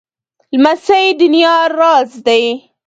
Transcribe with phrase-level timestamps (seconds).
[0.55, 2.43] لمسی د نیا راز دی.